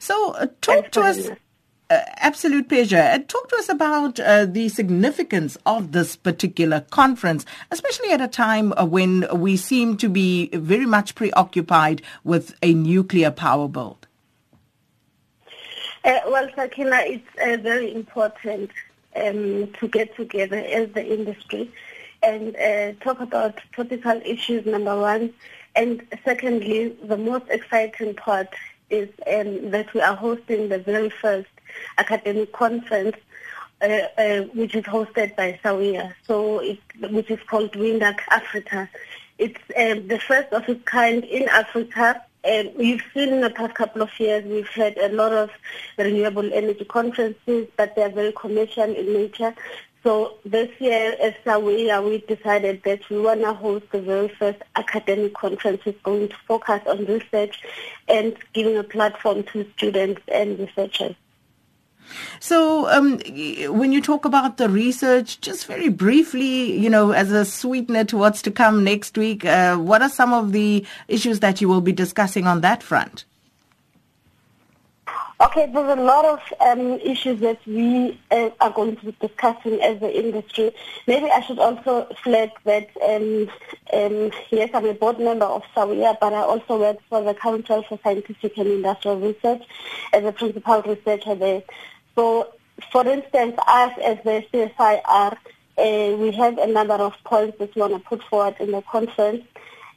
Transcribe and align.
So, 0.00 0.32
uh, 0.32 0.46
talk 0.62 0.90
to 0.92 1.02
us. 1.02 1.28
Uh, 1.90 2.02
absolute 2.18 2.68
pleasure. 2.68 2.96
Uh, 2.96 3.18
talk 3.18 3.48
to 3.48 3.56
us 3.56 3.68
about 3.68 4.18
uh, 4.20 4.46
the 4.46 4.68
significance 4.68 5.58
of 5.66 5.90
this 5.92 6.14
particular 6.14 6.82
conference, 6.90 7.44
especially 7.70 8.12
at 8.12 8.20
a 8.20 8.28
time 8.28 8.72
uh, 8.76 8.84
when 8.84 9.26
we 9.34 9.56
seem 9.56 9.96
to 9.96 10.08
be 10.08 10.48
very 10.54 10.86
much 10.86 11.16
preoccupied 11.16 12.00
with 12.22 12.54
a 12.62 12.72
nuclear 12.72 13.30
power 13.30 13.68
build. 13.68 14.06
Uh, 16.04 16.20
well, 16.28 16.48
Sakina, 16.54 17.00
it's 17.00 17.28
uh, 17.42 17.60
very 17.60 17.92
important 17.92 18.70
um, 19.16 19.70
to 19.80 19.88
get 19.88 20.16
together 20.16 20.58
as 20.58 20.88
the 20.92 21.04
industry 21.04 21.70
and 22.22 22.54
talk 23.00 23.18
about 23.20 23.58
topical 23.74 24.20
issues, 24.24 24.64
number 24.64 24.98
one. 24.98 25.34
And 25.74 26.06
secondly, 26.24 26.96
the 27.02 27.16
most 27.16 27.46
exciting 27.48 28.14
part 28.14 28.48
is 28.90 29.08
um, 29.26 29.70
that 29.70 29.92
we 29.94 30.00
are 30.00 30.14
hosting 30.14 30.68
the 30.68 30.78
very 30.78 31.10
first 31.10 31.48
academic 31.98 32.52
conference, 32.52 33.16
uh, 33.82 33.84
uh, 34.18 34.40
which 34.54 34.74
is 34.74 34.84
hosted 34.84 35.34
by 35.36 35.58
SAWEA, 35.62 36.12
so 36.26 36.58
it, 36.58 36.78
which 37.10 37.30
is 37.30 37.40
called 37.46 37.72
WINDAC 37.72 38.18
Africa. 38.30 38.88
It's 39.38 39.60
um, 39.76 40.08
the 40.08 40.18
first 40.18 40.52
of 40.52 40.68
its 40.68 40.84
kind 40.84 41.24
in 41.24 41.48
Africa. 41.48 42.22
And 42.42 42.70
we've 42.74 43.02
seen 43.12 43.28
in 43.30 43.42
the 43.42 43.50
past 43.50 43.74
couple 43.74 44.00
of 44.00 44.10
years, 44.18 44.44
we've 44.44 44.68
had 44.68 44.96
a 44.96 45.10
lot 45.12 45.32
of 45.32 45.50
renewable 45.98 46.50
energy 46.54 46.86
conferences, 46.86 47.68
but 47.76 47.94
they're 47.94 48.08
very 48.08 48.32
commercial 48.32 48.84
in 48.84 49.12
nature. 49.12 49.54
So 50.02 50.38
this 50.46 50.70
year 50.80 51.14
as 51.20 51.34
SAWEA, 51.44 52.02
we 52.02 52.18
decided 52.18 52.82
that 52.84 53.08
we 53.10 53.20
want 53.20 53.42
to 53.42 53.52
host 53.52 53.84
the 53.92 54.00
very 54.00 54.28
first 54.28 54.58
academic 54.76 55.34
conference 55.34 55.82
that's 55.84 56.00
going 56.02 56.28
to 56.28 56.36
focus 56.48 56.80
on 56.86 57.04
research 57.04 57.60
and 58.08 58.34
giving 58.54 58.78
a 58.78 58.82
platform 58.82 59.42
to 59.52 59.70
students 59.76 60.22
and 60.32 60.58
researchers. 60.58 61.14
So, 62.40 62.88
um, 62.88 63.20
when 63.76 63.92
you 63.92 64.00
talk 64.00 64.24
about 64.24 64.56
the 64.56 64.68
research, 64.68 65.40
just 65.40 65.66
very 65.66 65.88
briefly, 65.88 66.76
you 66.76 66.90
know, 66.90 67.12
as 67.12 67.30
a 67.30 67.44
sweetener 67.44 68.04
to 68.04 68.16
what's 68.16 68.42
to 68.42 68.50
come 68.50 68.82
next 68.82 69.16
week, 69.16 69.44
uh, 69.44 69.76
what 69.76 70.02
are 70.02 70.08
some 70.08 70.32
of 70.32 70.52
the 70.52 70.84
issues 71.06 71.40
that 71.40 71.60
you 71.60 71.68
will 71.68 71.80
be 71.80 71.92
discussing 71.92 72.46
on 72.46 72.62
that 72.62 72.82
front? 72.82 73.26
Okay, 75.42 75.70
there's 75.72 75.98
a 75.98 76.02
lot 76.02 76.26
of 76.26 76.40
um, 76.60 77.00
issues 77.00 77.40
that 77.40 77.66
we 77.66 78.20
uh, 78.30 78.50
are 78.60 78.70
going 78.70 78.94
to 78.96 79.06
be 79.06 79.16
discussing 79.26 79.80
as 79.80 79.98
the 79.98 80.14
industry. 80.14 80.70
Maybe 81.06 81.30
I 81.30 81.40
should 81.40 81.58
also 81.58 82.06
flag 82.22 82.50
that, 82.64 82.90
um, 83.02 83.48
um, 83.90 84.32
yes, 84.50 84.68
I'm 84.74 84.84
a 84.84 84.92
board 84.92 85.18
member 85.18 85.46
of 85.46 85.62
SAWEA, 85.74 86.18
but 86.20 86.34
I 86.34 86.42
also 86.42 86.78
work 86.78 86.98
for 87.08 87.22
the 87.22 87.32
Council 87.32 87.82
for 87.84 87.98
Scientific 88.04 88.58
and 88.58 88.68
Industrial 88.68 89.18
Research 89.18 89.62
as 90.12 90.24
a 90.24 90.32
principal 90.32 90.82
researcher 90.82 91.34
there. 91.34 91.62
So, 92.16 92.52
for 92.92 93.08
instance, 93.08 93.54
us 93.66 93.92
as 94.04 94.18
the 94.22 94.44
CSIR, 94.52 95.38
uh, 95.78 96.16
we 96.18 96.32
have 96.32 96.58
a 96.58 96.66
number 96.66 96.96
of 96.96 97.14
points 97.24 97.56
that 97.60 97.74
we 97.74 97.80
want 97.80 97.94
to 97.94 98.00
put 98.00 98.22
forward 98.24 98.56
in 98.60 98.72
the 98.72 98.82
conference. 98.82 99.46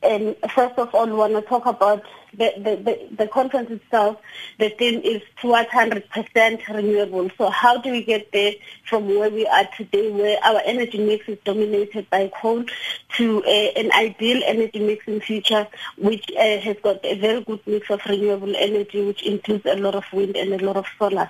And 0.03 0.35
first 0.51 0.77
of 0.77 0.93
all, 0.93 1.05
we 1.05 1.13
want 1.13 1.33
to 1.33 1.41
talk 1.41 1.65
about 1.65 2.03
the, 2.33 2.51
the, 2.57 2.75
the, 2.75 3.15
the, 3.15 3.27
conference 3.27 3.69
itself. 3.69 4.17
The 4.59 4.69
theme 4.69 5.01
is 5.03 5.21
towards 5.39 5.69
100% 5.69 6.67
renewable. 6.67 7.29
So 7.37 7.49
how 7.49 7.77
do 7.77 7.91
we 7.91 8.03
get 8.03 8.31
there 8.31 8.53
from 8.85 9.07
where 9.07 9.29
we 9.29 9.45
are 9.47 9.67
today, 9.77 10.11
where 10.11 10.37
our 10.43 10.61
energy 10.65 10.97
mix 10.97 11.29
is 11.29 11.37
dominated 11.43 12.09
by 12.09 12.31
coal, 12.41 12.65
to 13.17 13.43
an 13.43 13.91
ideal 13.93 14.41
energy 14.45 14.79
mix 14.79 15.07
in 15.07 15.21
future, 15.21 15.67
which 15.97 16.25
uh, 16.31 16.57
has 16.59 16.77
got 16.83 17.03
a 17.05 17.15
very 17.15 17.41
good 17.43 17.59
mix 17.65 17.89
of 17.89 18.01
renewable 18.07 18.55
energy, 18.55 19.05
which 19.05 19.23
includes 19.23 19.65
a 19.65 19.75
lot 19.75 19.95
of 19.95 20.03
wind 20.11 20.35
and 20.35 20.59
a 20.59 20.65
lot 20.65 20.77
of 20.77 20.85
solar. 20.97 21.29